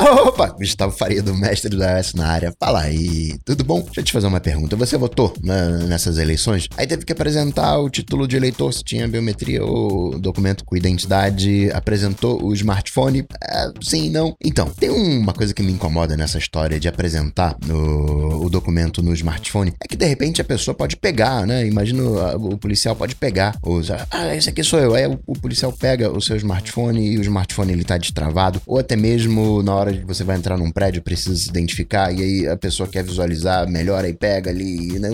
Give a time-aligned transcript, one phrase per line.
[0.00, 2.54] Opa, Gustavo Faria do Mestre do iOS na área.
[2.58, 3.80] Fala aí, tudo bom?
[3.80, 4.76] Deixa eu te fazer uma pergunta.
[4.76, 6.68] Você votou né, nessas eleições?
[6.76, 11.68] Aí teve que apresentar o título de eleitor, se tinha biometria ou documento com identidade.
[11.72, 13.26] Apresentou o smartphone?
[13.42, 14.36] É, sim, não.
[14.42, 19.12] Então, tem uma coisa que me incomoda nessa história de apresentar no, o documento no
[19.14, 19.72] smartphone.
[19.82, 21.66] É que de repente a pessoa pode pegar, né?
[21.66, 23.56] Imagina o, o policial pode pegar.
[23.62, 24.94] Ou, ah, esse aqui sou eu.
[24.94, 28.62] Aí o, o policial pega o seu smartphone e o smartphone ele tá destravado.
[28.64, 32.22] Ou até mesmo na hora que você vai entrar num prédio, precisa se identificar, e
[32.22, 35.10] aí a pessoa quer visualizar melhor, aí pega ali, né?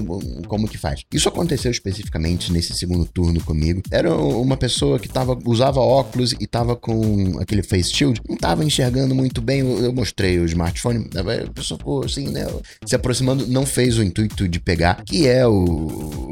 [0.47, 1.03] Como que faz?
[1.13, 3.83] Isso aconteceu especificamente nesse segundo turno comigo.
[3.91, 8.65] Era uma pessoa que tava, usava óculos e tava com aquele face shield, não tava
[8.65, 9.61] enxergando muito bem.
[9.61, 12.47] Eu, mostrei o smartphone, a pessoa ficou assim, né?
[12.85, 16.24] Se aproximando, não fez o intuito de pegar, que é o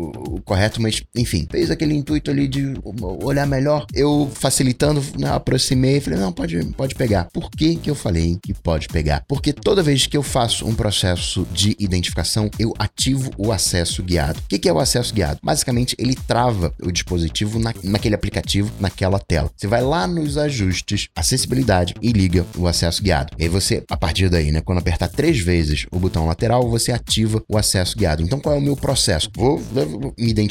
[0.52, 2.74] correto, mas enfim, fez aquele intuito ali de
[3.23, 3.87] olhar melhor.
[3.95, 7.29] Eu facilitando, né, aproximei, falei, não, pode, pode pegar.
[7.33, 9.24] Por que que eu falei que pode pegar?
[9.27, 14.41] Porque toda vez que eu faço um processo de identificação, eu ativo o acesso guiado.
[14.41, 15.41] O que que é o acesso guiado?
[15.43, 19.51] Basicamente, ele trava o dispositivo na, naquele aplicativo, naquela tela.
[19.57, 23.35] Você vai lá nos ajustes, acessibilidade e liga o acesso guiado.
[23.38, 26.93] E aí você, a partir daí, né, quando apertar três vezes o botão lateral, você
[26.93, 28.23] ativa o acesso guiado.
[28.23, 29.30] Então, qual é o meu processo?
[29.35, 30.41] Vou, vou me identificar,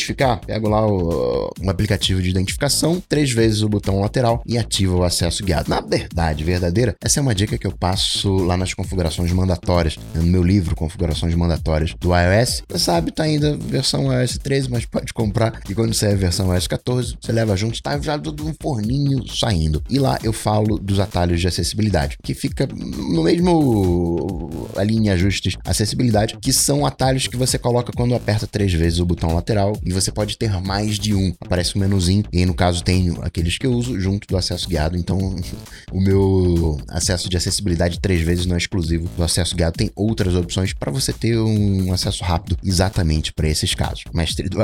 [0.45, 5.03] pego lá o, um aplicativo de identificação, três vezes o botão lateral e ativo o
[5.03, 5.69] acesso guiado.
[5.69, 10.23] Na verdade, verdadeira, essa é uma dica que eu passo lá nas configurações mandatórias, no
[10.23, 12.63] meu livro Configurações Mandatórias do iOS.
[12.69, 15.61] Você sabe, tá ainda versão iOS 13, mas pode comprar.
[15.69, 19.27] E quando sair a versão iOS 14, você leva junto, tá já tudo um forninho
[19.27, 19.83] saindo.
[19.89, 25.57] E lá eu falo dos atalhos de acessibilidade, que fica no mesmo ali em ajustes
[25.65, 29.91] acessibilidade, que são atalhos que você coloca quando aperta três vezes o botão lateral e
[29.91, 31.33] você pode ter mais de um.
[31.39, 34.97] Aparece um menuzinho e no caso tenho aqueles que eu uso junto do acesso guiado,
[34.97, 35.17] então
[35.91, 40.35] o meu acesso de acessibilidade três vezes não é exclusivo do acesso guiado, tem outras
[40.35, 44.03] opções para você ter um acesso rápido exatamente para esses casos.
[44.13, 44.61] mestre do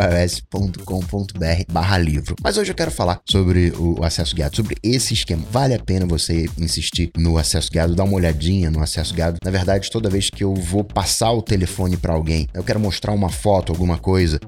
[1.69, 2.35] barra livro.
[2.41, 5.43] Mas hoje eu quero falar sobre o acesso guiado, sobre esse esquema.
[5.51, 9.37] Vale a pena você insistir no acesso guiado, dar uma olhadinha no acesso guiado.
[9.43, 13.11] Na verdade, toda vez que eu vou passar o telefone para alguém, eu quero mostrar
[13.13, 14.39] uma foto, alguma coisa,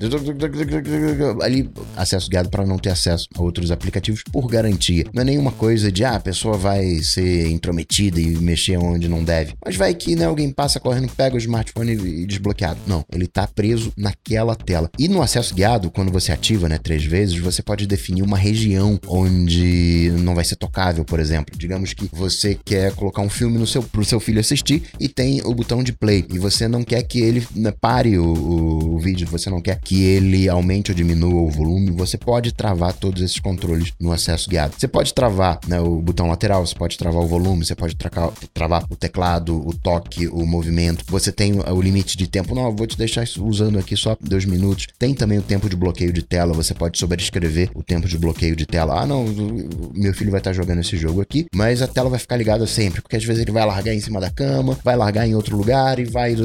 [1.41, 5.05] ali acesso guiado para não ter acesso a outros aplicativos por garantia.
[5.13, 9.23] Não é nenhuma coisa de ah, a pessoa vai ser intrometida e mexer onde não
[9.23, 9.53] deve.
[9.63, 12.79] Mas vai que né, alguém passa correndo, pega o smartphone e desbloqueado.
[12.87, 14.89] Não, ele está preso naquela tela.
[14.97, 18.99] E no acesso guiado, quando você ativa, né, três vezes, você pode definir uma região
[19.07, 21.57] onde não vai ser tocável, por exemplo.
[21.57, 25.41] Digamos que você quer colocar um filme no seu, pro seu filho assistir e tem
[25.43, 28.99] o botão de play e você não quer que ele né, pare o, o, o
[28.99, 33.21] vídeo, você não quer que ele aumente ou diminua o volume, você pode travar todos
[33.21, 34.75] esses controles no acesso guiado.
[34.77, 38.31] Você pode travar né, o botão lateral, você pode travar o volume, você pode tracar,
[38.53, 41.03] travar o teclado, o toque, o movimento.
[41.07, 42.53] Você tem o limite de tempo.
[42.53, 44.87] Não, vou te deixar usando aqui só dois minutos.
[44.97, 46.53] Tem também o tempo de bloqueio de tela.
[46.53, 49.01] Você pode sobrescrever o tempo de bloqueio de tela.
[49.01, 49.25] Ah, não,
[49.93, 53.01] meu filho vai estar jogando esse jogo aqui, mas a tela vai ficar ligada sempre,
[53.01, 55.99] porque às vezes ele vai largar em cima da cama, vai largar em outro lugar
[55.99, 56.35] e vai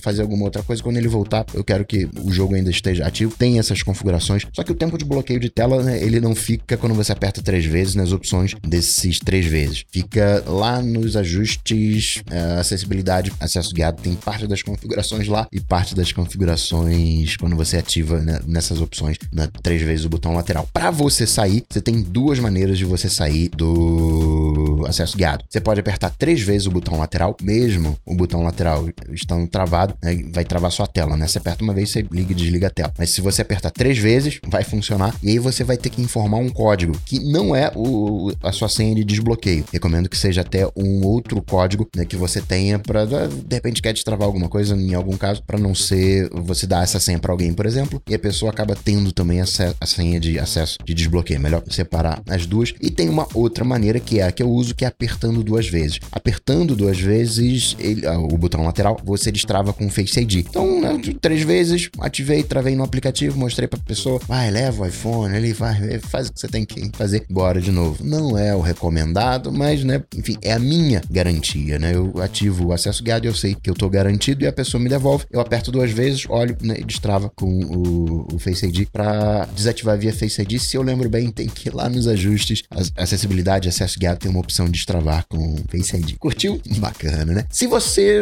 [0.00, 0.82] fazer alguma outra coisa.
[0.82, 3.34] Quando ele voltar, eu quero que o jogo ainda esteja ativo.
[3.42, 4.46] Tem essas configurações.
[4.52, 7.42] Só que o tempo de bloqueio de tela, né, ele não fica quando você aperta
[7.42, 9.84] três vezes nas opções desses três vezes.
[9.90, 15.92] Fica lá nos ajustes, uh, acessibilidade, acesso guiado, tem parte das configurações lá e parte
[15.92, 20.68] das configurações quando você ativa né, nessas opções, né, três vezes o botão lateral.
[20.72, 25.44] Para você sair, você tem duas maneiras de você sair do acesso guiado.
[25.50, 30.22] Você pode apertar três vezes o botão lateral, mesmo o botão lateral estando travado, né,
[30.32, 31.26] vai travar sua tela, né?
[31.26, 32.94] Você aperta uma vez, você liga e desliga a tela.
[32.96, 36.38] Mas se você apertar três vezes, vai funcionar e aí você vai ter que informar
[36.38, 39.64] um código que não é o, a sua senha de desbloqueio.
[39.72, 43.92] Recomendo que seja até um outro código né, que você tenha para de repente quer
[43.92, 47.52] destravar alguma coisa em algum caso para não ser você dar essa senha para alguém,
[47.52, 49.46] por exemplo, e a pessoa acaba tendo também a
[49.86, 51.40] senha de acesso de desbloqueio.
[51.40, 52.72] Melhor separar as duas.
[52.80, 55.68] E tem uma outra maneira que é a que eu uso, que é apertando duas
[55.68, 55.98] vezes.
[56.10, 60.46] Apertando duas vezes ele, ah, o botão lateral, você destrava com Face ID.
[60.48, 64.86] Então, né, três vezes, ativei, travei no aplicativo, mostrei para a pessoa, vai, leva o
[64.86, 68.04] iPhone, ele vai, faz o que você tem que fazer, bora de novo.
[68.04, 71.94] Não é o recomendado, mas, né, enfim, é a minha garantia, né?
[71.94, 74.82] Eu ativo o acesso guiado e eu sei que eu tô garantido e a pessoa
[74.82, 75.24] me devolve.
[75.30, 79.98] Eu aperto duas vezes, olho né, e destrava com o, o Face ID para desativar
[79.98, 80.58] via Face ID.
[80.58, 82.62] Se eu lembro bem, tem que ir lá nos ajustes,
[82.96, 86.16] acessibilidade, acesso guiado, tem uma opção de destravar com Face ID.
[86.18, 86.60] Curtiu?
[86.78, 87.44] Bacana, né?
[87.50, 88.20] Se você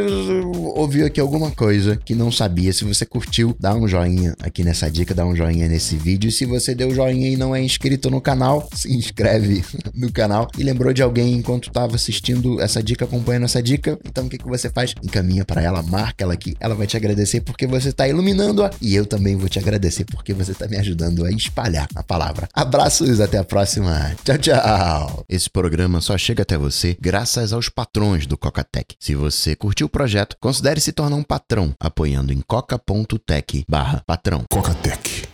[0.75, 4.89] ouviu aqui alguma coisa que não sabia, se você curtiu, dá um joinha aqui nessa
[4.90, 6.28] dica, dá um joinha nesse vídeo.
[6.28, 9.64] E se você deu joinha e não é inscrito no canal, se inscreve
[9.94, 10.48] no canal.
[10.58, 13.98] E lembrou de alguém enquanto estava assistindo essa dica, acompanhando essa dica.
[14.04, 14.94] Então o que, que você faz?
[15.02, 18.94] Encaminha para ela, marca ela aqui, ela vai te agradecer porque você tá iluminando-a e
[18.94, 22.48] eu também vou te agradecer porque você tá me ajudando a espalhar a palavra.
[22.52, 24.14] Abraços, até a próxima.
[24.25, 25.25] Tchau, tchau.
[25.28, 28.96] Esse programa só chega até você graças aos patrões do Cocatec.
[28.98, 34.44] Se você curtiu o projeto, considere se tornar um patrão apoiando em coca.tech/patrão.
[34.82, 35.30] Cocatec